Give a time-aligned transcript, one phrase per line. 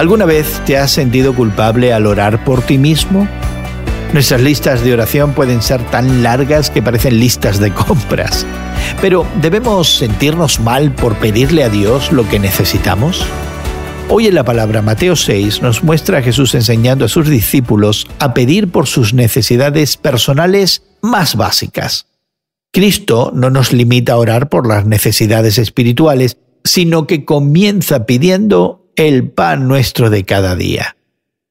[0.00, 3.28] ¿Alguna vez te has sentido culpable al orar por ti mismo?
[4.14, 8.46] Nuestras listas de oración pueden ser tan largas que parecen listas de compras.
[9.02, 13.26] Pero ¿debemos sentirnos mal por pedirle a Dios lo que necesitamos?
[14.08, 18.32] Hoy en la palabra Mateo 6 nos muestra a Jesús enseñando a sus discípulos a
[18.32, 22.06] pedir por sus necesidades personales más básicas.
[22.72, 29.30] Cristo no nos limita a orar por las necesidades espirituales, sino que comienza pidiendo el
[29.30, 30.94] pan nuestro de cada día.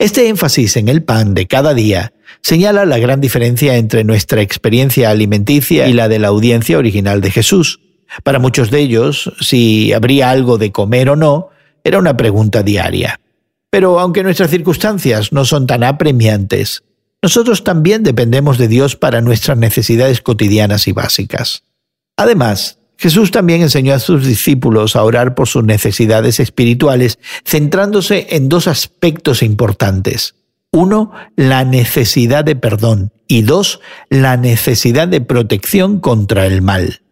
[0.00, 5.10] Este énfasis en el pan de cada día señala la gran diferencia entre nuestra experiencia
[5.10, 7.78] alimenticia y la de la audiencia original de Jesús.
[8.24, 11.50] Para muchos de ellos, si habría algo de comer o no,
[11.84, 13.20] era una pregunta diaria.
[13.70, 16.82] Pero aunque nuestras circunstancias no son tan apremiantes,
[17.22, 21.62] nosotros también dependemos de Dios para nuestras necesidades cotidianas y básicas.
[22.16, 28.48] Además, Jesús también enseñó a sus discípulos a orar por sus necesidades espirituales, centrándose en
[28.48, 30.34] dos aspectos importantes.
[30.72, 37.02] Uno, la necesidad de perdón y dos, la necesidad de protección contra el mal.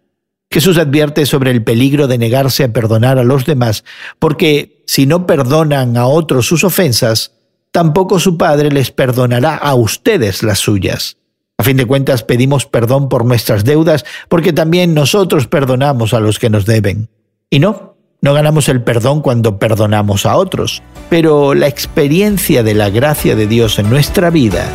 [0.51, 3.85] Jesús advierte sobre el peligro de negarse a perdonar a los demás,
[4.19, 7.33] porque si no perdonan a otros sus ofensas,
[7.73, 11.17] tampoco su Padre les perdonará a ustedes las suyas.
[11.65, 16.51] Fin de cuentas, pedimos perdón por nuestras deudas porque también nosotros perdonamos a los que
[16.51, 17.09] nos deben.
[17.49, 22.91] Y no, no ganamos el perdón cuando perdonamos a otros, pero la experiencia de la
[22.91, 24.67] gracia de Dios en nuestra vida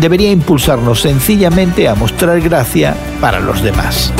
[0.00, 4.12] debería impulsarnos sencillamente a mostrar gracia para los demás.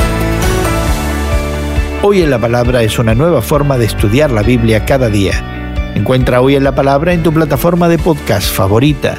[2.04, 5.92] Hoy en la Palabra es una nueva forma de estudiar la Biblia cada día.
[5.96, 9.18] Encuentra Hoy en la Palabra en tu plataforma de podcast favorita